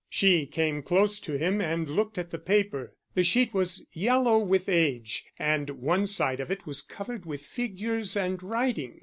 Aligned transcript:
She 0.09 0.47
came 0.47 0.81
close 0.81 1.19
to 1.19 1.33
him 1.37 1.61
and 1.61 1.87
looked 1.87 2.17
at 2.17 2.31
the 2.31 2.39
paper. 2.39 2.95
The 3.13 3.21
sheet 3.21 3.53
was 3.53 3.85
yellow 3.93 4.39
with 4.39 4.67
age, 4.67 5.25
and 5.37 5.69
one 5.69 6.07
side 6.07 6.39
of 6.39 6.49
it 6.49 6.65
was 6.65 6.81
covered 6.81 7.27
with 7.27 7.45
figures 7.45 8.17
and 8.17 8.41
writing. 8.41 8.99